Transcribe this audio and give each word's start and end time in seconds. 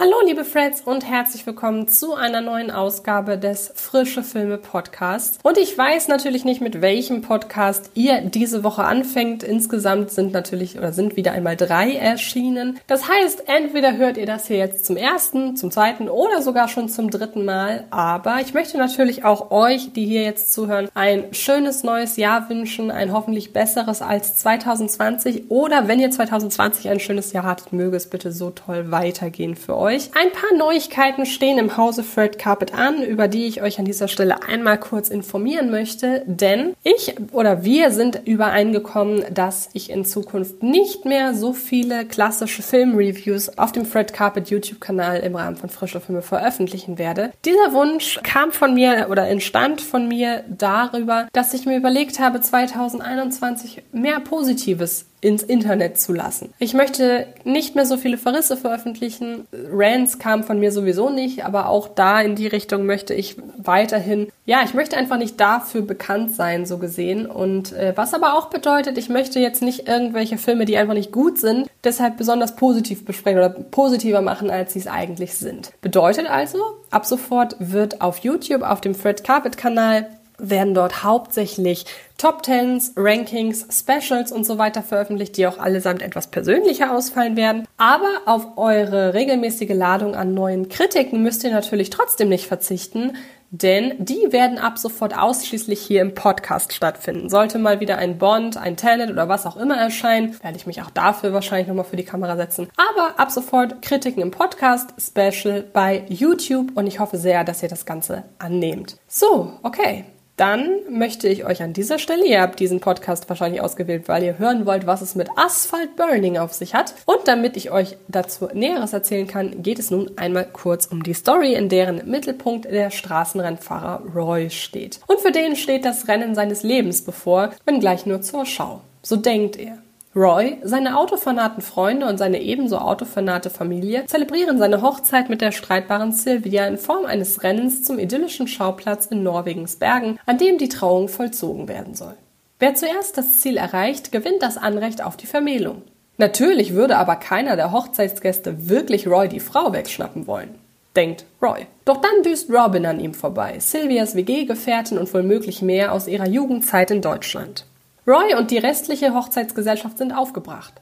Hallo 0.00 0.14
liebe 0.24 0.44
Freds 0.44 0.80
und 0.80 1.04
herzlich 1.04 1.44
willkommen 1.44 1.88
zu 1.88 2.14
einer 2.14 2.40
neuen 2.40 2.70
Ausgabe 2.70 3.36
des 3.36 3.72
Frische 3.74 4.22
Filme 4.22 4.56
Podcasts. 4.56 5.40
Und 5.42 5.58
ich 5.58 5.76
weiß 5.76 6.06
natürlich 6.06 6.44
nicht, 6.44 6.60
mit 6.60 6.80
welchem 6.80 7.20
Podcast 7.20 7.90
ihr 7.94 8.20
diese 8.20 8.62
Woche 8.62 8.84
anfängt. 8.84 9.42
Insgesamt 9.42 10.12
sind 10.12 10.32
natürlich 10.32 10.78
oder 10.78 10.92
sind 10.92 11.16
wieder 11.16 11.32
einmal 11.32 11.56
drei 11.56 11.94
erschienen. 11.94 12.78
Das 12.86 13.08
heißt, 13.08 13.48
entweder 13.48 13.96
hört 13.96 14.18
ihr 14.18 14.26
das 14.26 14.46
hier 14.46 14.58
jetzt 14.58 14.86
zum 14.86 14.96
ersten, 14.96 15.56
zum 15.56 15.72
zweiten 15.72 16.08
oder 16.08 16.42
sogar 16.42 16.68
schon 16.68 16.88
zum 16.88 17.10
dritten 17.10 17.44
Mal. 17.44 17.82
Aber 17.90 18.38
ich 18.40 18.54
möchte 18.54 18.78
natürlich 18.78 19.24
auch 19.24 19.50
euch, 19.50 19.92
die 19.94 20.06
hier 20.06 20.22
jetzt 20.22 20.52
zuhören, 20.52 20.88
ein 20.94 21.24
schönes 21.32 21.82
neues 21.82 22.16
Jahr 22.16 22.48
wünschen, 22.48 22.92
ein 22.92 23.12
hoffentlich 23.12 23.52
besseres 23.52 24.00
als 24.00 24.36
2020. 24.36 25.50
Oder 25.50 25.88
wenn 25.88 25.98
ihr 25.98 26.12
2020 26.12 26.88
ein 26.88 27.00
schönes 27.00 27.32
Jahr 27.32 27.42
hattet, 27.42 27.72
möge 27.72 27.96
es 27.96 28.08
bitte 28.08 28.30
so 28.30 28.50
toll 28.50 28.92
weitergehen 28.92 29.56
für 29.56 29.76
euch 29.76 29.87
euch. 29.88 30.10
Ein 30.14 30.32
paar 30.32 30.56
Neuigkeiten 30.56 31.24
stehen 31.24 31.58
im 31.58 31.76
Hause 31.76 32.02
Fred 32.02 32.38
Carpet 32.38 32.74
an, 32.74 33.02
über 33.02 33.26
die 33.28 33.46
ich 33.46 33.62
euch 33.62 33.78
an 33.78 33.84
dieser 33.84 34.08
Stelle 34.08 34.42
einmal 34.42 34.78
kurz 34.78 35.08
informieren 35.08 35.70
möchte, 35.70 36.22
denn 36.26 36.74
ich 36.82 37.14
oder 37.32 37.64
wir 37.64 37.90
sind 37.90 38.20
übereingekommen, 38.26 39.24
dass 39.32 39.70
ich 39.72 39.90
in 39.90 40.04
Zukunft 40.04 40.62
nicht 40.62 41.04
mehr 41.04 41.34
so 41.34 41.52
viele 41.52 42.04
klassische 42.04 42.62
Filmreviews 42.62 43.56
auf 43.56 43.72
dem 43.72 43.86
Fred 43.86 44.12
Carpet 44.12 44.50
YouTube-Kanal 44.50 45.20
im 45.20 45.36
Rahmen 45.36 45.56
von 45.56 45.70
Frische 45.70 46.00
Filme 46.00 46.22
veröffentlichen 46.22 46.98
werde. 46.98 47.32
Dieser 47.44 47.72
Wunsch 47.72 48.20
kam 48.22 48.52
von 48.52 48.74
mir 48.74 49.08
oder 49.10 49.26
entstand 49.28 49.80
von 49.80 50.06
mir 50.06 50.44
darüber, 50.48 51.28
dass 51.32 51.54
ich 51.54 51.64
mir 51.64 51.76
überlegt 51.76 52.20
habe, 52.20 52.40
2021 52.40 53.82
mehr 53.92 54.20
Positives 54.20 55.06
ins 55.20 55.42
Internet 55.42 55.98
zu 55.98 56.12
lassen. 56.12 56.52
Ich 56.58 56.74
möchte 56.74 57.26
nicht 57.44 57.74
mehr 57.74 57.86
so 57.86 57.96
viele 57.96 58.18
Verrisse 58.18 58.56
veröffentlichen. 58.56 59.46
Rants 59.72 60.18
kamen 60.18 60.44
von 60.44 60.60
mir 60.60 60.70
sowieso 60.70 61.10
nicht, 61.10 61.44
aber 61.44 61.68
auch 61.68 61.88
da 61.88 62.20
in 62.20 62.36
die 62.36 62.46
Richtung 62.46 62.86
möchte 62.86 63.14
ich 63.14 63.36
weiterhin, 63.56 64.28
ja, 64.46 64.60
ich 64.64 64.74
möchte 64.74 64.96
einfach 64.96 65.18
nicht 65.18 65.40
dafür 65.40 65.82
bekannt 65.82 66.34
sein, 66.34 66.66
so 66.66 66.78
gesehen. 66.78 67.26
Und 67.26 67.72
äh, 67.72 67.92
was 67.96 68.14
aber 68.14 68.34
auch 68.34 68.46
bedeutet, 68.46 68.96
ich 68.96 69.08
möchte 69.08 69.40
jetzt 69.40 69.62
nicht 69.62 69.88
irgendwelche 69.88 70.38
Filme, 70.38 70.64
die 70.64 70.76
einfach 70.76 70.94
nicht 70.94 71.12
gut 71.12 71.38
sind, 71.38 71.68
deshalb 71.82 72.16
besonders 72.16 72.54
positiv 72.54 73.04
besprechen 73.04 73.38
oder 73.38 73.50
positiver 73.50 74.20
machen, 74.20 74.50
als 74.50 74.72
sie 74.72 74.80
es 74.80 74.86
eigentlich 74.86 75.34
sind. 75.34 75.72
Bedeutet 75.80 76.28
also, 76.28 76.58
ab 76.90 77.06
sofort 77.06 77.56
wird 77.58 78.00
auf 78.00 78.18
YouTube, 78.18 78.62
auf 78.62 78.80
dem 78.80 78.94
Fred 78.94 79.24
Carpet 79.24 79.56
Kanal, 79.56 80.06
werden 80.38 80.74
dort 80.74 81.02
hauptsächlich 81.02 81.84
Top 82.16 82.42
Tens, 82.42 82.92
Rankings, 82.96 83.66
Specials 83.70 84.32
und 84.32 84.44
so 84.44 84.58
weiter 84.58 84.82
veröffentlicht, 84.82 85.36
die 85.36 85.46
auch 85.46 85.58
allesamt 85.58 86.02
etwas 86.02 86.28
persönlicher 86.28 86.92
ausfallen 86.92 87.36
werden. 87.36 87.66
Aber 87.76 88.22
auf 88.26 88.56
eure 88.56 89.14
regelmäßige 89.14 89.74
Ladung 89.74 90.14
an 90.14 90.34
neuen 90.34 90.68
Kritiken 90.68 91.22
müsst 91.22 91.44
ihr 91.44 91.50
natürlich 91.50 91.90
trotzdem 91.90 92.28
nicht 92.28 92.46
verzichten, 92.46 93.12
denn 93.50 93.94
die 93.98 94.30
werden 94.30 94.58
ab 94.58 94.78
sofort 94.78 95.16
ausschließlich 95.16 95.80
hier 95.80 96.02
im 96.02 96.14
Podcast 96.14 96.74
stattfinden. 96.74 97.30
Sollte 97.30 97.58
mal 97.58 97.80
wieder 97.80 97.96
ein 97.96 98.18
Bond, 98.18 98.58
ein 98.58 98.76
Tenet 98.76 99.10
oder 99.10 99.28
was 99.28 99.46
auch 99.46 99.56
immer 99.56 99.76
erscheinen, 99.76 100.36
werde 100.42 100.56
ich 100.58 100.66
mich 100.66 100.82
auch 100.82 100.90
dafür 100.90 101.32
wahrscheinlich 101.32 101.68
nochmal 101.68 101.86
für 101.86 101.96
die 101.96 102.04
Kamera 102.04 102.36
setzen. 102.36 102.68
Aber 102.76 103.18
ab 103.18 103.30
sofort 103.30 103.80
Kritiken 103.80 104.22
im 104.22 104.32
Podcast, 104.32 104.90
Special 105.00 105.62
bei 105.72 106.04
YouTube 106.08 106.72
und 106.74 106.86
ich 106.86 107.00
hoffe 107.00 107.16
sehr, 107.16 107.44
dass 107.44 107.62
ihr 107.62 107.70
das 107.70 107.86
Ganze 107.86 108.24
annehmt. 108.38 108.98
So, 109.06 109.52
okay 109.62 110.04
dann 110.38 110.70
möchte 110.88 111.28
ich 111.28 111.44
euch 111.44 111.62
an 111.62 111.72
dieser 111.72 111.98
Stelle, 111.98 112.24
ihr 112.24 112.40
habt 112.40 112.60
diesen 112.60 112.80
Podcast 112.80 113.28
wahrscheinlich 113.28 113.60
ausgewählt, 113.60 114.08
weil 114.08 114.22
ihr 114.22 114.38
hören 114.38 114.66
wollt, 114.66 114.86
was 114.86 115.02
es 115.02 115.14
mit 115.14 115.28
Asphalt 115.36 115.96
Burning 115.96 116.38
auf 116.38 116.54
sich 116.54 116.74
hat. 116.74 116.94
Und 117.06 117.26
damit 117.26 117.56
ich 117.56 117.70
euch 117.70 117.96
dazu 118.06 118.48
Näheres 118.52 118.92
erzählen 118.92 119.26
kann, 119.26 119.62
geht 119.62 119.78
es 119.78 119.90
nun 119.90 120.12
einmal 120.16 120.46
kurz 120.46 120.86
um 120.86 121.02
die 121.02 121.14
Story, 121.14 121.54
in 121.54 121.68
deren 121.68 122.08
Mittelpunkt 122.08 122.66
der 122.66 122.90
Straßenrennfahrer 122.90 124.02
Roy 124.14 124.50
steht. 124.50 125.00
Und 125.06 125.20
für 125.20 125.32
den 125.32 125.56
steht 125.56 125.84
das 125.84 126.08
Rennen 126.08 126.34
seines 126.34 126.62
Lebens 126.62 127.02
bevor, 127.02 127.50
wenngleich 127.64 128.06
nur 128.06 128.22
zur 128.22 128.46
Schau. 128.46 128.80
So 129.02 129.16
denkt 129.16 129.56
er. 129.56 129.78
Roy, 130.18 130.58
seine 130.64 130.98
autofanaten 130.98 131.62
Freunde 131.62 132.06
und 132.06 132.18
seine 132.18 132.42
ebenso 132.42 132.78
autofanate 132.78 133.50
Familie 133.50 134.04
zelebrieren 134.06 134.58
seine 134.58 134.82
Hochzeit 134.82 135.30
mit 135.30 135.40
der 135.40 135.52
streitbaren 135.52 136.10
Sylvia 136.10 136.66
in 136.66 136.76
Form 136.76 137.06
eines 137.06 137.44
Rennens 137.44 137.84
zum 137.84 138.00
idyllischen 138.00 138.48
Schauplatz 138.48 139.06
in 139.06 139.22
Norwegens 139.22 139.76
Bergen, 139.76 140.18
an 140.26 140.38
dem 140.38 140.58
die 140.58 140.68
Trauung 140.68 141.06
vollzogen 141.06 141.68
werden 141.68 141.94
soll. 141.94 142.14
Wer 142.58 142.74
zuerst 142.74 143.16
das 143.16 143.38
Ziel 143.38 143.56
erreicht, 143.56 144.10
gewinnt 144.10 144.42
das 144.42 144.58
Anrecht 144.58 145.04
auf 145.04 145.16
die 145.16 145.28
Vermählung. 145.28 145.82
Natürlich 146.16 146.74
würde 146.74 146.96
aber 146.96 147.14
keiner 147.14 147.54
der 147.54 147.70
Hochzeitsgäste 147.70 148.68
wirklich 148.68 149.06
Roy 149.06 149.28
die 149.28 149.38
Frau 149.38 149.72
wegschnappen 149.72 150.26
wollen. 150.26 150.56
Denkt 150.96 151.26
Roy. 151.40 151.66
Doch 151.84 151.98
dann 151.98 152.24
düst 152.24 152.50
Robin 152.50 152.86
an 152.86 152.98
ihm 152.98 153.14
vorbei, 153.14 153.60
Sylvias 153.60 154.16
WG-Gefährtin 154.16 154.98
und 154.98 155.14
womöglich 155.14 155.62
mehr 155.62 155.92
aus 155.92 156.08
ihrer 156.08 156.26
Jugendzeit 156.26 156.90
in 156.90 157.02
Deutschland. 157.02 157.67
Roy 158.08 158.34
und 158.38 158.50
die 158.50 158.56
restliche 158.56 159.12
Hochzeitsgesellschaft 159.12 159.98
sind 159.98 160.12
aufgebracht. 160.12 160.72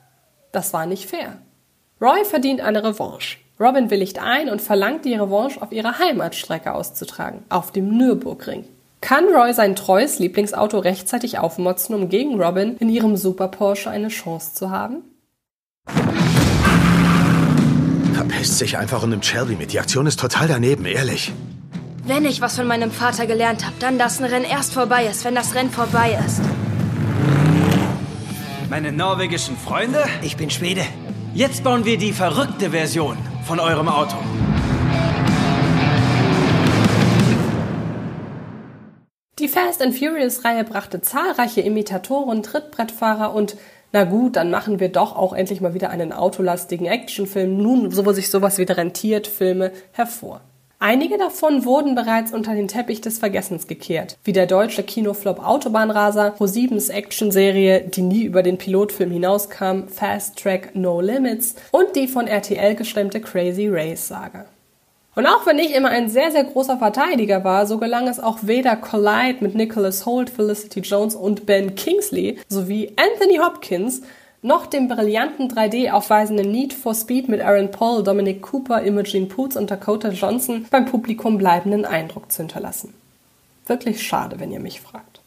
Das 0.53 0.73
war 0.73 0.87
nicht 0.87 1.11
fair. 1.11 1.39
Roy 2.01 2.25
verdient 2.25 2.61
eine 2.61 2.85
Revanche. 2.85 3.39
Robin 3.59 3.91
willigt 3.91 4.23
ein 4.23 4.49
und 4.49 4.63
verlangt 4.63 5.05
die 5.05 5.15
Revanche 5.15 5.61
auf 5.61 5.73
ihrer 5.73 5.99
Heimatstrecke 5.99 6.73
auszutragen, 6.73 7.43
auf 7.49 7.73
dem 7.73 7.97
Nürburgring. 7.97 8.65
Kann 9.01 9.25
Roy 9.25 9.53
sein 9.55 9.75
treues 9.75 10.21
Lieblingsauto 10.21 10.79
rechtzeitig 10.79 11.41
aufmotzen, 11.41 11.97
um 11.97 12.09
gegen 12.09 12.41
Robin 12.41 12.77
in 12.77 12.89
ihrem 12.89 13.17
Super 13.17 13.49
Porsche 13.49 13.91
eine 13.91 14.09
Chance 14.09 14.55
zu 14.55 14.71
haben? 14.71 15.03
Verpisst 18.15 18.59
sich 18.59 18.79
einfach 18.79 19.03
und 19.03 19.11
nimmt 19.11 19.27
Shelby 19.27 19.57
mit. 19.57 19.73
Die 19.73 19.81
Aktion 19.81 20.07
ist 20.07 20.21
total 20.21 20.47
daneben, 20.47 20.85
ehrlich. 20.85 21.33
Wenn 22.05 22.25
ich 22.25 22.41
was 22.41 22.55
von 22.55 22.69
meinem 22.69 22.93
Vater 22.93 23.27
gelernt 23.27 23.67
habe, 23.67 23.75
dann, 23.81 23.99
dass 23.99 24.21
ein 24.21 24.27
Rennen 24.27 24.45
erst 24.45 24.75
vorbei 24.75 25.07
ist, 25.07 25.25
wenn 25.25 25.35
das 25.35 25.57
Rennen 25.57 25.71
vorbei 25.71 26.17
ist. 26.25 26.41
Meine 28.69 28.91
norwegischen 28.91 29.57
Freunde? 29.57 30.05
Ich 30.23 30.37
bin 30.37 30.51
Schwede. 30.51 30.83
Jetzt 31.35 31.63
bauen 31.63 31.85
wir 31.85 31.99
die 31.99 32.13
verrückte 32.13 32.71
Version 32.71 33.17
von 33.45 33.61
eurem 33.61 33.89
Auto. 33.89 34.17
Die 39.39 39.47
Fast 39.47 39.81
and 39.83 39.97
Furious-Reihe 39.97 40.65
brachte 40.65 41.01
zahlreiche 41.01 41.61
Imitatoren, 41.61 42.43
Trittbrettfahrer 42.43 43.33
und 43.33 43.57
na 43.93 44.03
gut, 44.03 44.35
dann 44.35 44.51
machen 44.51 44.81
wir 44.81 44.91
doch 44.91 45.15
auch 45.15 45.33
endlich 45.33 45.61
mal 45.61 45.75
wieder 45.75 45.91
einen 45.91 46.13
autolastigen 46.13 46.87
Actionfilm, 46.87 47.57
nun, 47.57 47.93
so 47.93 48.05
wo 48.05 48.13
sich 48.13 48.31
sowas 48.31 48.59
wieder 48.59 48.77
rentiert, 48.77 49.29
Filme 49.29 49.71
hervor. 49.93 50.41
Einige 50.79 51.17
davon 51.17 51.65
wurden 51.65 51.95
bereits 51.95 52.33
unter 52.33 52.55
den 52.55 52.69
Teppich 52.69 53.01
des 53.01 53.19
Vergessens 53.19 53.67
gekehrt, 53.67 54.19
wie 54.25 54.35
der 54.35 54.47
deutsche 54.47 54.83
Kinoflop 54.83 55.39
Autobahnraser, 55.39 56.33
ProSiebens 56.33 56.91
Actionserie, 56.91 57.81
die 57.81 58.03
nie 58.03 58.25
über 58.25 58.43
den 58.43 58.59
Pilotfilm 58.59 59.11
hinauskam, 59.11 59.89
Fast 59.89 60.39
Track 60.39 60.75
No 60.75 61.01
Limits 61.01 61.55
und 61.71 61.97
die 61.97 62.07
von 62.07 62.27
RTL 62.27 62.75
gestemmte 62.75 63.21
Crazy 63.21 63.69
Race 63.69 64.09
Saga. 64.09 64.45
Und 65.15 65.27
auch 65.27 65.47
wenn 65.47 65.59
ich 65.59 65.75
immer 65.75 65.89
ein 65.89 66.11
sehr, 66.11 66.31
sehr 66.31 66.45
großer 66.45 66.77
Verteidiger 66.77 67.43
war, 67.43 67.67
so 67.67 67.79
gelang 67.79 68.07
es 68.07 68.21
auch 68.21 68.41
weder 68.43 68.77
Collide 68.77 69.39
mit 69.41 69.55
Nicholas 69.55 70.05
Holt, 70.05 70.29
Felicity 70.29 70.81
Jones 70.81 71.15
und 71.15 71.47
Ben 71.47 71.75
Kingsley 71.75 72.39
sowie 72.49 72.93
Anthony 72.97 73.39
Hopkins 73.39 74.03
noch 74.47 74.67
dem 74.67 74.87
brillanten 74.87 75.51
3D 75.51 75.91
aufweisenden 75.91 76.53
Need 76.53 76.73
for 76.73 76.95
Speed 76.95 77.29
mit 77.29 77.41
Aaron 77.41 77.73
Paul, 77.73 78.05
Dominic 78.05 78.43
Cooper, 78.43 78.81
Imogen 78.83 79.29
Poots 79.29 79.57
und 79.57 79.71
Dakota 79.71 80.11
Johnson 80.11 80.67
beim 80.71 80.85
Publikum 80.85 81.37
bleibenden 81.37 81.85
Eindruck 81.85 82.31
zu 82.31 82.39
hinterlassen. 82.39 82.95
Wirklich 83.67 84.07
schade, 84.07 84.39
wenn 84.39 84.53
ihr 84.53 84.61
mich 84.61 84.81
fragt. 84.81 85.21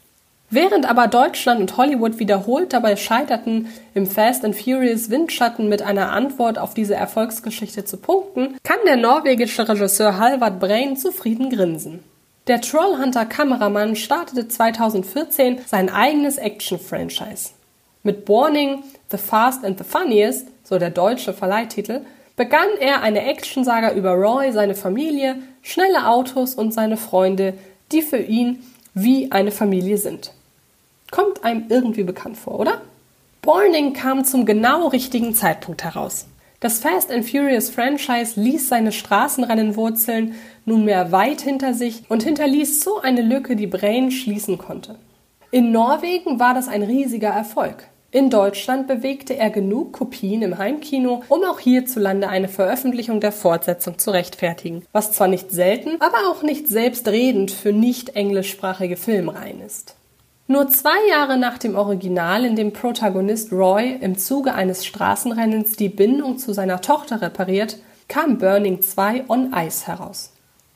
Während 0.50 0.90
aber 0.90 1.08
Deutschland 1.08 1.60
und 1.60 1.76
Hollywood 1.76 2.18
wiederholt 2.18 2.72
dabei 2.72 2.96
scheiterten, 2.96 3.68
im 3.94 4.08
Fast 4.08 4.46
and 4.46 4.56
Furious 4.56 5.10
Windschatten 5.10 5.68
mit 5.68 5.82
einer 5.82 6.12
Antwort 6.12 6.58
auf 6.58 6.74
diese 6.74 6.96
Erfolgsgeschichte 6.96 7.84
zu 7.84 7.98
punkten, 7.98 8.58
kann 8.64 8.80
der 8.86 8.96
norwegische 8.96 9.68
Regisseur 9.68 10.18
Halvard 10.18 10.60
Brain 10.62 10.96
zufrieden 10.96 11.50
grinsen. 11.50 12.04
Der 12.48 12.62
Trollhunter-Kameramann 12.62 13.96
startete 13.96 14.48
2014 14.48 15.60
sein 15.68 15.90
eigenes 15.90 16.38
Action-Franchise. 16.38 17.50
Mit 18.02 18.30
Warning, 18.30 18.84
The 19.10 19.18
Fast 19.18 19.66
and 19.66 19.78
the 19.78 19.84
Funniest, 19.84 20.48
so 20.64 20.80
der 20.80 20.90
deutsche 20.90 21.34
Verleihtitel, 21.34 22.02
begann 22.38 22.70
er 22.80 23.02
eine 23.02 23.26
Actionsaga 23.26 23.92
über 23.94 24.14
Roy, 24.14 24.54
seine 24.54 24.76
Familie, 24.76 25.36
schnelle 25.62 26.08
Autos 26.08 26.56
und 26.56 26.74
seine 26.74 26.96
Freunde, 26.96 27.56
die 27.92 28.02
für 28.02 28.20
ihn 28.20 28.64
wie 28.94 29.32
eine 29.34 29.52
Familie 29.52 29.98
sind. 29.98 30.32
Kommt 31.12 31.44
einem 31.44 31.66
irgendwie 31.68 32.04
bekannt 32.04 32.38
vor, 32.38 32.60
oder? 32.60 32.82
Borning 33.42 33.94
kam 33.94 34.24
zum 34.24 34.46
genau 34.46 34.88
richtigen 34.88 35.36
Zeitpunkt 35.36 35.84
heraus. 35.84 36.28
Das 36.62 36.80
Fast 36.80 37.12
and 37.12 37.30
Furious 37.30 37.70
Franchise 37.70 38.40
ließ 38.40 38.70
seine 38.70 38.92
Straßenrennenwurzeln 38.92 40.36
nunmehr 40.66 41.12
weit 41.12 41.42
hinter 41.42 41.74
sich 41.74 42.04
und 42.10 42.24
hinterließ 42.24 42.82
so 42.82 43.00
eine 43.02 43.22
Lücke, 43.22 43.56
die 43.56 43.68
Brain 43.68 44.12
schließen 44.12 44.58
konnte. 44.58 44.96
In 45.52 45.72
Norwegen 45.72 46.40
war 46.40 46.54
das 46.54 46.68
ein 46.68 46.84
riesiger 46.84 47.30
Erfolg. 47.30 47.88
In 48.12 48.30
Deutschland 48.30 48.88
bewegte 48.88 49.36
er 49.36 49.50
genug 49.50 49.94
Kopien 49.94 50.44
im 50.44 50.60
Heimkino, 50.60 51.24
um 51.28 51.44
auch 51.44 51.60
hierzulande 51.60 52.30
eine 52.30 52.48
Veröffentlichung 52.48 53.20
der 53.20 53.32
Fortsetzung 53.32 53.98
zu 53.98 54.12
rechtfertigen, 54.12 54.84
was 54.92 55.12
zwar 55.12 55.28
nicht 55.28 55.50
selten, 55.50 56.00
aber 56.02 56.30
auch 56.30 56.44
nicht 56.44 56.68
selbstredend 56.68 57.50
für 57.50 57.74
nicht 57.74 58.16
englischsprachige 58.16 58.96
Filmreihen 58.96 59.62
ist. 59.62 59.96
Nur 60.46 60.70
zwei 60.70 61.08
Jahre 61.10 61.38
nach 61.38 61.58
dem 61.58 61.76
Original, 61.76 62.46
in 62.46 62.56
dem 62.56 62.72
Protagonist 62.72 63.52
Roy 63.52 63.98
im 64.02 64.20
Zuge 64.20 64.54
eines 64.54 64.86
Straßenrennens 64.86 65.72
die 65.74 65.90
Bindung 65.90 66.38
zu 66.38 66.54
seiner 66.54 66.82
Tochter 66.82 67.24
repariert, 67.24 67.78
kam 68.08 68.38
Burning 68.38 68.82
2 68.82 69.26
on 69.30 69.52
Ice 69.56 69.88
heraus. 69.88 70.32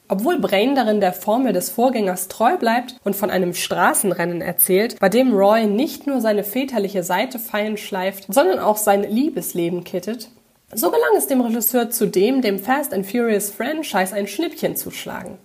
Obwohl 0.08 0.40
Brain 0.40 0.76
darin 0.76 1.00
der 1.00 1.14
Formel 1.14 1.54
des 1.54 1.70
Vorgängers 1.70 2.28
treu 2.28 2.58
bleibt 2.58 2.96
und 3.04 3.16
von 3.16 3.30
einem 3.30 3.54
Straßenrennen 3.54 4.42
erzählt, 4.42 5.00
bei 5.00 5.10
dem 5.10 5.34
Roy 5.34 5.66
nicht 5.66 6.08
nur 6.08 6.22
seine 6.22 6.44
väterliche 6.44 7.04
Seite 7.04 7.40
fein 7.40 7.78
schleift, 7.78 8.26
sondern 8.32 8.60
auch 8.60 8.78
sein 8.78 9.04
Liebesleben 9.04 9.84
kittet, 9.84 10.30
so 10.74 10.92
gelang 10.92 11.16
es 11.18 11.28
dem 11.28 11.42
Regisseur 11.42 11.90
zudem, 11.90 12.42
dem 12.42 12.60
Fast 12.60 12.94
and 12.94 13.06
Furious 13.06 13.50
Franchise 13.50 14.14
ein 14.14 14.28
Schnippchen 14.28 14.76
zu 14.76 14.92
schlagen. 14.92 15.38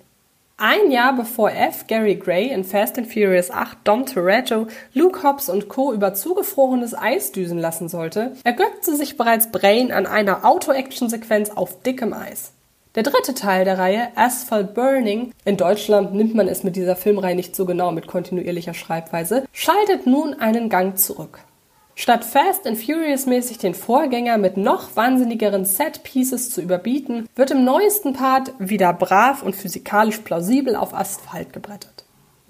Ein 0.56 0.90
Jahr 0.90 1.14
bevor 1.14 1.52
F. 1.52 1.86
Gary 1.86 2.16
Gray 2.16 2.48
in 2.50 2.64
Fast 2.64 2.98
and 2.98 3.06
Furious 3.06 3.52
8 3.52 3.78
Dom 3.84 4.06
Toretto, 4.06 4.66
Luke 4.92 5.22
Hobbs 5.22 5.48
und 5.48 5.68
Co. 5.68 5.92
über 5.92 6.14
zugefrorenes 6.14 6.98
Eis 6.98 7.30
düsen 7.30 7.58
lassen 7.58 7.88
sollte, 7.88 8.32
ergötzte 8.42 8.96
sich 8.96 9.16
bereits 9.16 9.52
Brain 9.52 9.92
an 9.92 10.06
einer 10.06 10.44
Auto-Action-Sequenz 10.44 11.50
auf 11.50 11.80
dickem 11.82 12.12
Eis. 12.12 12.54
Der 12.98 13.04
dritte 13.04 13.32
Teil 13.32 13.64
der 13.64 13.78
Reihe, 13.78 14.08
Asphalt 14.16 14.74
Burning, 14.74 15.32
in 15.44 15.56
Deutschland 15.56 16.14
nimmt 16.14 16.34
man 16.34 16.48
es 16.48 16.64
mit 16.64 16.74
dieser 16.74 16.96
Filmreihe 16.96 17.36
nicht 17.36 17.54
so 17.54 17.64
genau 17.64 17.92
mit 17.92 18.08
kontinuierlicher 18.08 18.74
Schreibweise, 18.74 19.44
schaltet 19.52 20.08
nun 20.08 20.34
einen 20.34 20.68
Gang 20.68 20.98
zurück. 20.98 21.38
Statt 21.94 22.24
Fast 22.24 22.66
and 22.66 22.76
Furious 22.76 23.26
mäßig 23.26 23.58
den 23.58 23.74
Vorgänger 23.74 24.36
mit 24.36 24.56
noch 24.56 24.96
wahnsinnigeren 24.96 25.64
Set-Pieces 25.64 26.50
zu 26.50 26.60
überbieten, 26.60 27.28
wird 27.36 27.52
im 27.52 27.62
neuesten 27.62 28.14
Part 28.14 28.52
wieder 28.58 28.92
brav 28.92 29.44
und 29.44 29.54
physikalisch 29.54 30.18
plausibel 30.18 30.74
auf 30.74 30.92
Asphalt 30.92 31.52
gebrettert. 31.52 31.97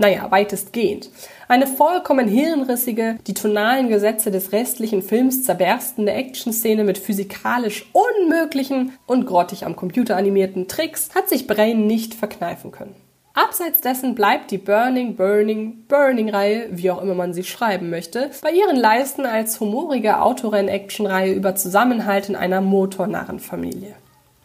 Naja, 0.00 0.30
weitestgehend. 0.30 1.10
Eine 1.48 1.66
vollkommen 1.66 2.28
hirnrissige, 2.28 3.18
die 3.26 3.34
tonalen 3.34 3.88
Gesetze 3.88 4.30
des 4.30 4.52
restlichen 4.52 5.02
Films 5.02 5.42
zerberstende 5.42 6.12
Actionszene 6.12 6.84
mit 6.84 6.98
physikalisch 6.98 7.90
unmöglichen 7.92 8.92
und 9.06 9.26
grottig 9.26 9.66
am 9.66 9.74
Computer 9.74 10.16
animierten 10.16 10.68
Tricks 10.68 11.10
hat 11.16 11.28
sich 11.28 11.48
Brain 11.48 11.88
nicht 11.88 12.14
verkneifen 12.14 12.70
können. 12.70 12.94
Abseits 13.34 13.80
dessen 13.80 14.14
bleibt 14.14 14.52
die 14.52 14.58
Burning, 14.58 15.16
Burning, 15.16 15.84
Burning-Reihe, 15.88 16.68
wie 16.70 16.90
auch 16.90 17.02
immer 17.02 17.14
man 17.14 17.34
sie 17.34 17.44
schreiben 17.44 17.90
möchte, 17.90 18.30
bei 18.42 18.50
ihren 18.52 18.76
Leisten 18.76 19.26
als 19.26 19.58
humorige 19.58 20.20
Autorenn-Action-Reihe 20.20 21.32
über 21.32 21.56
Zusammenhalt 21.56 22.28
in 22.28 22.36
einer 22.36 22.60
Motornarrenfamilie. 22.60 23.94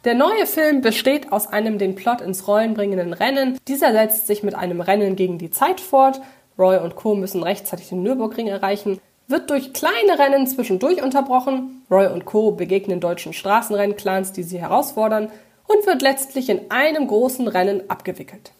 Der 0.04 0.16
neue 0.16 0.46
Film 0.46 0.82
besteht 0.82 1.32
aus 1.32 1.48
einem 1.48 1.78
den 1.78 1.96
Plot 1.96 2.20
ins 2.20 2.46
Rollen 2.46 2.74
bringenden 2.74 3.14
Rennen. 3.14 3.58
Dieser 3.70 3.94
setzt 3.94 4.28
sich 4.28 4.44
mit 4.44 4.54
einem 4.54 4.82
Rennen 4.82 5.16
gegen 5.16 5.38
die 5.38 5.50
Zeit 5.50 5.80
fort. 5.80 6.20
Roy 6.60 6.78
und 6.78 6.98
Co. 6.98 7.16
müssen 7.16 7.42
rechtzeitig 7.42 7.88
den 7.88 8.04
Nürburgring 8.04 8.48
erreichen, 8.48 9.00
wird 9.28 9.50
durch 9.50 9.72
kleine 9.72 10.20
Rennen 10.20 10.46
zwischendurch 10.46 11.02
unterbrochen. 11.02 11.86
Roy 11.90 12.08
und 12.08 12.26
Co. 12.26 12.52
begegnen 12.52 13.00
deutschen 13.00 13.32
Straßenrennclans, 13.32 14.34
die 14.34 14.44
sie 14.44 14.60
herausfordern 14.60 15.32
und 15.68 15.88
wird 15.88 16.02
letztlich 16.02 16.50
in 16.50 16.70
einem 16.70 17.08
großen 17.08 17.48
Rennen 17.48 17.90
abgewickelt. 17.90 18.52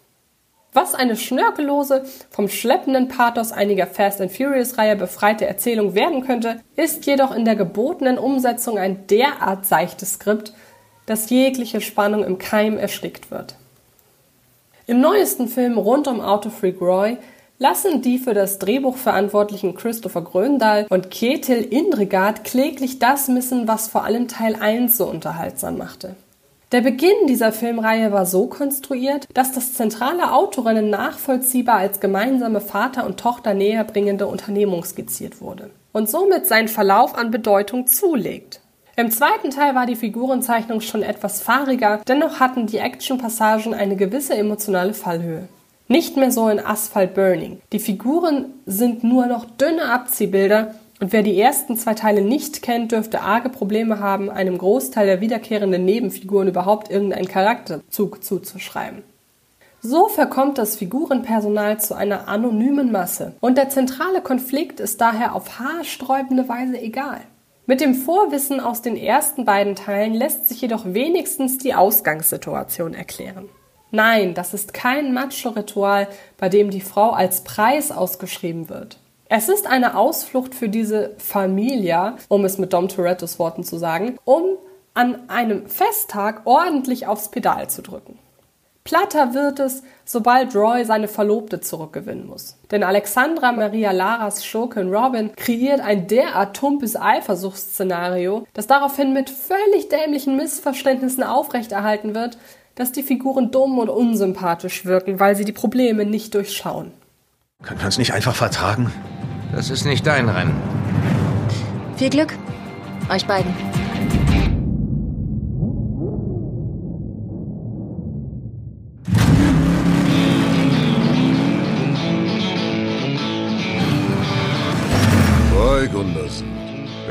Was 0.72 0.96
eine 0.96 1.18
schnörkellose, 1.18 2.06
vom 2.32 2.48
schleppenden 2.48 3.10
Pathos 3.10 3.52
einiger 3.52 3.86
Fast 3.86 4.22
and 4.22 4.32
Furious-Reihe 4.32 4.96
befreite 4.96 5.46
Erzählung 5.46 5.94
werden 5.94 6.26
könnte, 6.26 6.62
ist 6.78 7.06
jedoch 7.06 7.36
in 7.36 7.44
der 7.44 7.58
gebotenen 7.58 8.18
Umsetzung 8.18 8.80
ein 8.80 9.06
derart 9.08 9.68
seichtes 9.68 10.14
Skript, 10.14 10.54
dass 11.06 11.30
jegliche 11.30 11.82
Spannung 11.82 12.24
im 12.24 12.38
Keim 12.38 12.78
erstickt 12.78 13.32
wird. 13.32 13.56
Im 14.86 15.00
neuesten 15.00 15.48
Film 15.48 15.78
rund 15.78 16.08
um 16.08 16.20
Autofreak 16.20 16.82
Roy 16.82 17.18
lassen 17.58 18.02
die 18.02 18.18
für 18.18 18.34
das 18.34 18.60
Drehbuch 18.60 18.98
verantwortlichen 18.98 19.76
Christopher 19.76 20.22
Gröndahl 20.22 20.86
und 20.90 21.12
Ketil 21.12 21.62
Indregard 21.62 22.44
kläglich 22.44 23.00
das 23.00 23.28
missen, 23.30 23.68
was 23.68 23.88
vor 23.88 24.04
allem 24.04 24.28
Teil 24.28 24.56
1 24.56 24.98
so 24.98 25.06
unterhaltsam 25.06 25.78
machte. 25.78 26.16
Der 26.74 26.82
Beginn 26.82 27.28
dieser 27.28 27.52
Filmreihe 27.52 28.12
war 28.12 28.26
so 28.26 28.48
konstruiert, 28.48 29.28
dass 29.36 29.52
das 29.52 29.76
zentrale 29.76 30.34
Autorennen 30.34 30.90
nachvollziehbar 30.90 31.78
als 31.78 32.00
gemeinsame 32.00 32.62
Vater 32.62 33.06
und 33.06 33.20
Tochter 33.20 33.54
näherbringende 33.54 34.26
Unternehmung 34.26 34.84
skizziert 34.84 35.40
wurde 35.40 35.70
und 35.92 36.10
somit 36.10 36.48
seinen 36.48 36.68
Verlauf 36.68 37.16
an 37.16 37.30
Bedeutung 37.30 37.86
zulegt. 37.86 38.63
Im 38.96 39.10
zweiten 39.10 39.50
Teil 39.50 39.74
war 39.74 39.88
die 39.88 39.96
Figurenzeichnung 39.96 40.80
schon 40.80 41.02
etwas 41.02 41.42
fahriger, 41.42 42.02
dennoch 42.08 42.40
hatten 42.40 42.68
die 42.68 42.78
Actionpassagen 42.78 43.74
eine 43.74 43.96
gewisse 43.96 44.36
emotionale 44.36 44.94
Fallhöhe. 44.94 45.48
Nicht 45.88 46.16
mehr 46.16 46.32
so 46.32 46.48
in 46.48 46.64
Asphalt 46.64 47.16
Burning. 47.16 47.60
Die 47.72 47.80
Figuren 47.80 48.54
sind 48.68 49.04
nur 49.04 49.26
noch 49.26 49.46
dünne 49.46 49.92
Abziehbilder 49.92 50.76
und 51.02 51.12
wer 51.12 51.24
die 51.24 51.40
ersten 51.40 51.76
zwei 51.76 51.96
Teile 51.96 52.22
nicht 52.22 52.62
kennt, 52.62 52.92
dürfte 52.92 53.22
arge 53.22 53.50
Probleme 53.50 53.98
haben, 53.98 54.30
einem 54.30 54.60
Großteil 54.60 55.08
der 55.08 55.22
wiederkehrenden 55.22 55.84
Nebenfiguren 55.84 56.48
überhaupt 56.48 56.92
irgendeinen 56.92 57.28
Charakterzug 57.28 58.24
zuzuschreiben. 58.24 59.02
So 59.82 60.08
verkommt 60.08 60.60
das 60.60 60.76
Figurenpersonal 60.76 61.80
zu 61.80 61.96
einer 61.96 62.28
anonymen 62.28 62.92
Masse 62.92 63.34
und 63.40 63.58
der 63.58 63.70
zentrale 63.70 64.22
Konflikt 64.22 64.80
ist 64.80 65.02
daher 65.02 65.34
auf 65.34 65.58
haarsträubende 65.58 66.48
Weise 66.48 66.80
egal. 66.80 67.22
Mit 67.66 67.80
dem 67.80 67.96
Vorwissen 67.96 68.60
aus 68.60 68.82
den 68.82 68.98
ersten 68.98 69.46
beiden 69.46 69.76
Teilen 69.76 70.14
lässt 70.14 70.50
sich 70.50 70.60
jedoch 70.60 70.84
wenigstens 70.86 71.58
die 71.58 71.74
Ausgangssituation 71.74 72.94
erklären. 72.94 73.48
Nein, 73.90 74.34
das 74.34 74.54
ist 74.54 74.74
kein 74.74 75.14
Macho-Ritual, 75.14 76.10
bei 76.38 76.50
dem 76.50 76.72
die 76.72 76.82
Frau 76.82 77.12
als 77.12 77.46
Preis 77.46 77.92
ausgeschrieben 77.92 78.68
wird. 78.68 78.98
Es 79.30 79.48
ist 79.48 79.66
eine 79.66 79.96
Ausflucht 79.96 80.56
für 80.56 80.68
diese 80.68 81.16
Familia, 81.20 82.18
um 82.28 82.44
es 82.44 82.58
mit 82.58 82.74
Dom 82.74 82.90
Torettos 82.90 83.40
Worten 83.40 83.64
zu 83.64 83.78
sagen, 83.78 84.18
um 84.26 84.58
an 84.94 85.30
einem 85.30 85.68
Festtag 85.68 86.42
ordentlich 86.46 87.08
aufs 87.08 87.30
Pedal 87.30 87.70
zu 87.70 87.82
drücken. 87.82 88.20
Platter 88.84 89.34
wird 89.34 89.60
es, 89.60 89.82
sobald 90.04 90.54
Roy 90.56 90.84
seine 90.84 91.08
Verlobte 91.08 91.62
zurückgewinnen 91.62 92.28
muss. 92.28 92.58
Denn 92.70 92.84
Alexandra 92.84 93.54
Maria 93.54 93.92
Laras 93.92 94.46
Schurkin 94.46 94.94
Robin 94.94 95.34
kreiert 95.36 95.80
ein 95.80 96.08
derart 96.08 96.58
tumpes 96.58 96.96
Eifersuchtsszenario, 96.98 98.46
das 98.54 98.68
daraufhin 98.68 99.14
mit 99.14 99.30
völlig 99.30 99.88
dämlichen 99.88 100.36
Missverständnissen 100.36 101.24
aufrechterhalten 101.24 102.14
wird, 102.14 102.38
dass 102.76 102.92
die 102.92 103.04
Figuren 103.04 103.52
dumm 103.52 103.80
und 103.80 103.90
unsympathisch 103.90 104.84
wirken, 104.86 105.20
weil 105.20 105.36
sie 105.36 105.46
die 105.46 105.52
Probleme 105.54 106.06
nicht 106.06 106.34
durchschauen. 106.34 106.92
Können 107.62 107.80
wir 107.80 107.86
uns 107.86 107.98
nicht 107.98 108.14
einfach 108.14 108.36
vertragen? 108.36 108.92
Das 109.54 109.70
ist 109.70 109.86
nicht 109.86 110.06
dein 110.06 110.28
Rennen. 110.28 110.60
Viel 111.96 112.10
Glück, 112.10 112.34
euch 113.10 113.26
beiden. 113.26 113.73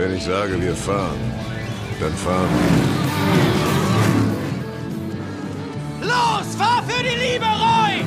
Wenn 0.02 0.16
ich 0.16 0.24
sage, 0.24 0.60
wir 0.60 0.74
fahren, 0.74 1.20
dann 2.00 2.12
fahren 2.14 2.48
wir. 6.00 6.08
Los, 6.08 6.56
fahr 6.56 6.82
für 6.82 7.04
die 7.04 7.10
Liebe, 7.10 7.44
Roy! 7.44 8.04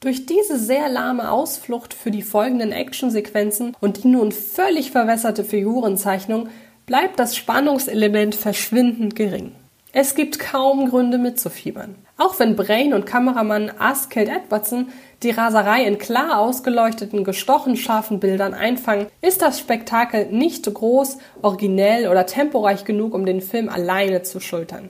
Durch 0.00 0.24
diese 0.24 0.58
sehr 0.58 0.88
lahme 0.88 1.30
Ausflucht 1.30 1.92
für 1.92 2.10
die 2.10 2.22
folgenden 2.22 2.72
Actionsequenzen 2.72 3.76
und 3.80 4.02
die 4.02 4.08
nun 4.08 4.32
völlig 4.32 4.92
verwässerte 4.92 5.44
Figurenzeichnung 5.44 6.48
bleibt 6.86 7.18
das 7.18 7.36
Spannungselement 7.36 8.34
verschwindend 8.34 9.14
gering. 9.14 9.52
Es 9.92 10.14
gibt 10.14 10.38
kaum 10.38 10.88
Gründe 10.88 11.18
mitzufiebern. 11.18 11.96
Auch 12.20 12.40
wenn 12.40 12.56
Brain 12.56 12.94
und 12.94 13.06
Kameramann 13.06 13.70
Askeld 13.78 14.28
Edwardson 14.28 14.88
die 15.22 15.30
Raserei 15.30 15.84
in 15.84 15.98
klar 15.98 16.40
ausgeleuchteten, 16.40 17.22
gestochen 17.22 17.76
scharfen 17.76 18.18
Bildern 18.18 18.54
einfangen, 18.54 19.06
ist 19.20 19.40
das 19.40 19.60
Spektakel 19.60 20.26
nicht 20.26 20.64
groß, 20.72 21.18
originell 21.42 22.08
oder 22.08 22.26
temporeich 22.26 22.84
genug, 22.84 23.14
um 23.14 23.24
den 23.24 23.40
Film 23.40 23.68
alleine 23.68 24.22
zu 24.22 24.40
schultern. 24.40 24.88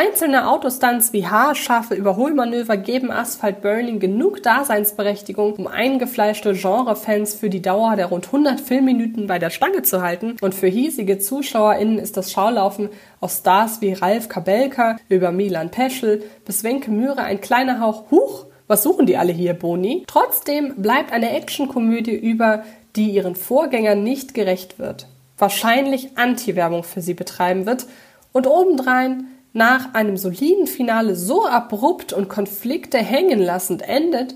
Einzelne 0.00 0.48
Autostunts 0.48 1.12
wie 1.12 1.26
haarscharfe 1.26 1.96
Überholmanöver 1.96 2.76
geben 2.76 3.10
Asphalt 3.10 3.62
Burning 3.62 3.98
genug 3.98 4.44
Daseinsberechtigung, 4.44 5.54
um 5.54 5.66
eingefleischte 5.66 6.52
Genrefans 6.52 7.34
für 7.34 7.50
die 7.50 7.62
Dauer 7.62 7.96
der 7.96 8.06
rund 8.06 8.26
100 8.26 8.60
Filmminuten 8.60 9.26
bei 9.26 9.40
der 9.40 9.50
Stange 9.50 9.82
zu 9.82 10.00
halten. 10.00 10.36
Und 10.40 10.54
für 10.54 10.68
hiesige 10.68 11.18
ZuschauerInnen 11.18 11.98
ist 11.98 12.16
das 12.16 12.30
Schaulaufen 12.30 12.90
aus 13.18 13.38
Stars 13.38 13.80
wie 13.80 13.92
Ralf 13.92 14.28
Kabelka 14.28 14.98
über 15.08 15.32
Milan 15.32 15.72
Peschel 15.72 16.22
bis 16.44 16.62
Wenke 16.62 16.92
Mühre 16.92 17.22
ein 17.22 17.40
kleiner 17.40 17.80
Hauch 17.80 18.08
Huch. 18.12 18.46
Was 18.68 18.84
suchen 18.84 19.06
die 19.06 19.16
alle 19.16 19.32
hier, 19.32 19.54
Boni? 19.54 20.04
Trotzdem 20.06 20.76
bleibt 20.76 21.10
eine 21.10 21.32
Actionkomödie 21.32 22.14
über, 22.14 22.62
die 22.94 23.10
ihren 23.10 23.34
Vorgängern 23.34 24.04
nicht 24.04 24.32
gerecht 24.32 24.78
wird. 24.78 25.08
Wahrscheinlich 25.38 26.16
Anti-Werbung 26.16 26.84
für 26.84 27.00
sie 27.00 27.14
betreiben 27.14 27.66
wird 27.66 27.86
und 28.30 28.46
obendrein 28.46 29.24
nach 29.58 29.92
einem 29.92 30.16
soliden 30.16 30.66
Finale 30.66 31.14
so 31.14 31.46
abrupt 31.46 32.14
und 32.14 32.30
Konflikte 32.30 32.96
hängen 32.96 33.40
lassend 33.40 33.82
endet, 33.82 34.34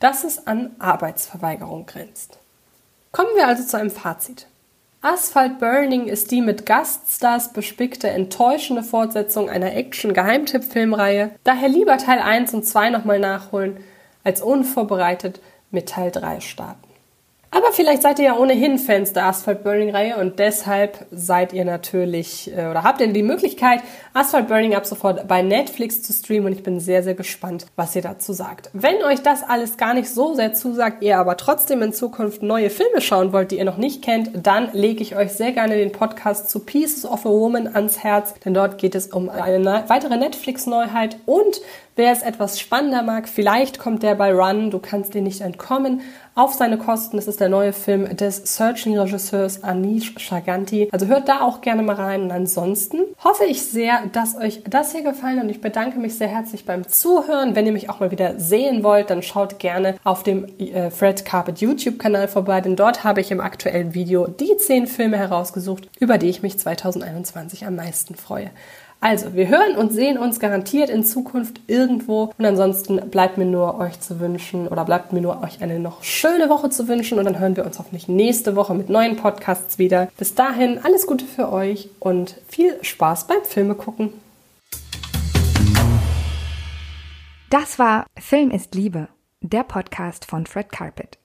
dass 0.00 0.24
es 0.24 0.46
an 0.46 0.76
Arbeitsverweigerung 0.78 1.86
grenzt. 1.86 2.38
Kommen 3.10 3.30
wir 3.36 3.46
also 3.46 3.64
zu 3.64 3.78
einem 3.78 3.90
Fazit. 3.90 4.46
Asphalt 5.00 5.58
Burning 5.58 6.06
ist 6.06 6.30
die 6.30 6.40
mit 6.40 6.66
Gaststars 6.66 7.52
bespickte 7.52 8.08
enttäuschende 8.08 8.82
Fortsetzung 8.82 9.48
einer 9.48 9.74
Action-Geheimtipp-Filmreihe. 9.74 11.30
Daher 11.44 11.68
lieber 11.68 11.96
Teil 11.98 12.18
1 12.18 12.54
und 12.54 12.66
2 12.66 12.90
nochmal 12.90 13.20
nachholen, 13.20 13.78
als 14.24 14.42
unvorbereitet 14.42 15.40
mit 15.70 15.90
Teil 15.90 16.10
3 16.10 16.40
starten. 16.40 16.88
Aber 17.54 17.70
vielleicht 17.70 18.02
seid 18.02 18.18
ihr 18.18 18.24
ja 18.24 18.36
ohnehin 18.36 18.78
Fans 18.78 19.12
der 19.12 19.26
Asphalt 19.26 19.62
Burning 19.62 19.90
Reihe 19.90 20.16
und 20.16 20.40
deshalb 20.40 21.06
seid 21.12 21.52
ihr 21.52 21.64
natürlich 21.64 22.50
äh, 22.50 22.66
oder 22.66 22.82
habt 22.82 23.00
ihr 23.00 23.06
die 23.12 23.22
Möglichkeit, 23.22 23.80
Asphalt 24.16 24.46
Burning 24.46 24.76
ab 24.76 24.86
sofort 24.86 25.26
bei 25.26 25.42
Netflix 25.42 26.00
zu 26.00 26.12
streamen 26.12 26.46
und 26.46 26.52
ich 26.52 26.62
bin 26.62 26.78
sehr, 26.78 27.02
sehr 27.02 27.14
gespannt, 27.14 27.66
was 27.74 27.96
ihr 27.96 28.02
dazu 28.02 28.32
sagt. 28.32 28.70
Wenn 28.72 29.02
euch 29.02 29.22
das 29.22 29.42
alles 29.42 29.76
gar 29.76 29.92
nicht 29.92 30.08
so 30.08 30.34
sehr 30.34 30.54
zusagt, 30.54 31.02
ihr 31.02 31.18
aber 31.18 31.36
trotzdem 31.36 31.82
in 31.82 31.92
Zukunft 31.92 32.40
neue 32.40 32.70
Filme 32.70 33.00
schauen 33.00 33.32
wollt, 33.32 33.50
die 33.50 33.58
ihr 33.58 33.64
noch 33.64 33.76
nicht 33.76 34.02
kennt, 34.02 34.30
dann 34.40 34.68
lege 34.72 35.02
ich 35.02 35.16
euch 35.16 35.32
sehr 35.32 35.50
gerne 35.50 35.74
den 35.74 35.90
Podcast 35.90 36.48
zu 36.48 36.60
Pieces 36.60 37.04
of 37.04 37.26
a 37.26 37.28
Woman 37.28 37.66
ans 37.66 38.04
Herz, 38.04 38.34
denn 38.44 38.54
dort 38.54 38.78
geht 38.78 38.94
es 38.94 39.08
um 39.08 39.28
eine 39.28 39.82
weitere 39.88 40.16
Netflix-Neuheit 40.16 41.16
und 41.26 41.60
Wer 41.96 42.10
es 42.10 42.22
etwas 42.22 42.58
spannender 42.58 43.04
mag, 43.04 43.28
vielleicht 43.28 43.78
kommt 43.78 44.02
der 44.02 44.16
bei 44.16 44.34
Run, 44.34 44.72
du 44.72 44.80
kannst 44.80 45.14
dir 45.14 45.22
nicht 45.22 45.40
entkommen, 45.42 46.00
auf 46.34 46.52
seine 46.52 46.76
Kosten. 46.76 47.16
Das 47.16 47.28
ist 47.28 47.38
der 47.38 47.48
neue 47.48 47.72
Film 47.72 48.16
des 48.16 48.56
Searching-Regisseurs 48.56 49.62
Anish 49.62 50.12
Shaganti. 50.18 50.88
Also 50.90 51.06
hört 51.06 51.28
da 51.28 51.42
auch 51.42 51.60
gerne 51.60 51.82
mal 51.82 51.94
rein. 51.94 52.22
Und 52.22 52.32
ansonsten 52.32 52.98
hoffe 53.22 53.44
ich 53.44 53.62
sehr, 53.62 54.03
dass 54.12 54.36
euch 54.36 54.62
das 54.68 54.92
hier 54.92 55.02
gefallen 55.02 55.40
und 55.40 55.48
ich 55.48 55.60
bedanke 55.60 55.98
mich 55.98 56.16
sehr 56.16 56.28
herzlich 56.28 56.64
beim 56.64 56.86
Zuhören. 56.88 57.54
Wenn 57.54 57.66
ihr 57.66 57.72
mich 57.72 57.90
auch 57.90 58.00
mal 58.00 58.10
wieder 58.10 58.38
sehen 58.38 58.82
wollt, 58.82 59.10
dann 59.10 59.22
schaut 59.22 59.58
gerne 59.58 59.96
auf 60.04 60.22
dem 60.22 60.46
äh, 60.58 60.90
Fred 60.90 61.24
Carpet 61.24 61.60
YouTube-Kanal 61.60 62.28
vorbei, 62.28 62.60
denn 62.60 62.76
dort 62.76 63.04
habe 63.04 63.20
ich 63.20 63.30
im 63.30 63.40
aktuellen 63.40 63.94
Video 63.94 64.26
die 64.26 64.56
zehn 64.58 64.86
Filme 64.86 65.16
herausgesucht, 65.16 65.88
über 65.98 66.18
die 66.18 66.28
ich 66.28 66.42
mich 66.42 66.58
2021 66.58 67.66
am 67.66 67.76
meisten 67.76 68.14
freue. 68.14 68.50
Also, 69.04 69.34
wir 69.34 69.48
hören 69.48 69.76
und 69.76 69.92
sehen 69.92 70.16
uns 70.16 70.40
garantiert 70.40 70.88
in 70.88 71.04
Zukunft 71.04 71.60
irgendwo. 71.66 72.32
Und 72.38 72.46
ansonsten 72.46 73.10
bleibt 73.10 73.36
mir 73.36 73.44
nur 73.44 73.78
euch 73.78 74.00
zu 74.00 74.18
wünschen 74.18 74.66
oder 74.66 74.86
bleibt 74.86 75.12
mir 75.12 75.20
nur 75.20 75.42
euch 75.42 75.62
eine 75.62 75.78
noch 75.78 76.02
schöne 76.02 76.48
Woche 76.48 76.70
zu 76.70 76.88
wünschen. 76.88 77.18
Und 77.18 77.26
dann 77.26 77.38
hören 77.38 77.54
wir 77.54 77.66
uns 77.66 77.78
hoffentlich 77.78 78.08
nächste 78.08 78.56
Woche 78.56 78.72
mit 78.72 78.88
neuen 78.88 79.16
Podcasts 79.16 79.76
wieder. 79.76 80.08
Bis 80.16 80.34
dahin 80.34 80.80
alles 80.82 81.06
Gute 81.06 81.26
für 81.26 81.52
euch 81.52 81.90
und 82.00 82.36
viel 82.48 82.78
Spaß 82.80 83.26
beim 83.26 83.44
Filme 83.44 83.74
gucken. 83.74 84.08
Das 87.50 87.78
war 87.78 88.06
Film 88.18 88.50
ist 88.50 88.74
Liebe, 88.74 89.08
der 89.42 89.64
Podcast 89.64 90.24
von 90.24 90.46
Fred 90.46 90.72
Carpet. 90.72 91.18